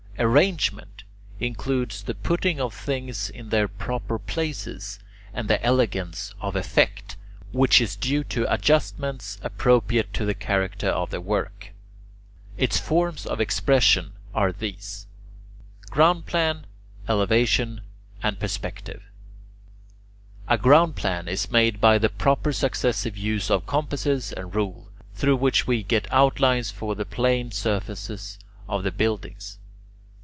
Arrangement 0.19 1.03
includes 1.39 2.03
the 2.03 2.13
putting 2.13 2.61
of 2.61 2.75
things 2.75 3.27
in 3.31 3.49
their 3.49 3.67
proper 3.67 4.19
places 4.19 4.99
and 5.33 5.47
the 5.47 5.59
elegance 5.65 6.31
of 6.39 6.55
effect 6.55 7.17
which 7.51 7.81
is 7.81 7.95
due 7.95 8.23
to 8.25 8.45
adjustments 8.53 9.39
appropriate 9.41 10.13
to 10.13 10.23
the 10.23 10.35
character 10.35 10.89
of 10.89 11.09
the 11.09 11.19
work. 11.19 11.71
Its 12.55 12.77
forms 12.79 13.25
of 13.25 13.41
expression 13.41 14.11
(Greek 14.11 14.13
[Greek: 14.13 14.29
ideai]) 14.29 14.39
are 14.39 14.51
these: 14.51 15.07
groundplan, 15.89 16.63
elevation, 17.09 17.81
and 18.21 18.39
perspective. 18.39 19.01
A 20.47 20.57
groundplan 20.59 21.27
is 21.27 21.49
made 21.49 21.81
by 21.81 21.97
the 21.97 22.09
proper 22.09 22.53
successive 22.53 23.17
use 23.17 23.49
of 23.49 23.65
compasses 23.65 24.31
and 24.31 24.53
rule, 24.53 24.91
through 25.15 25.37
which 25.37 25.65
we 25.65 25.81
get 25.81 26.07
outlines 26.13 26.69
for 26.69 26.93
the 26.93 27.05
plane 27.05 27.49
surfaces 27.49 28.37
of 28.69 28.83
buildings. 28.97 29.57